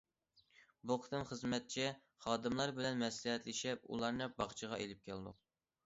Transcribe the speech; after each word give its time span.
بۇ 0.91 0.97
قېتىم 1.03 1.25
خىزمەتچى 1.33 1.85
خادىملار 2.27 2.75
بىلەن 2.81 2.99
مەسلىھەتلىشىپ، 3.05 3.87
ئۇلارنى 3.93 4.33
باغچىغا 4.41 4.85
ئېلىپ 4.85 5.11
كەلدۇق. 5.13 5.45